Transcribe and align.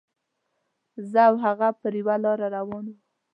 زه 1.11 1.19
او 1.29 1.35
هغه 1.45 1.67
په 1.79 1.87
یوه 1.99 2.15
لاره 2.23 2.47
روان 2.57 2.85
وو. 2.87 2.97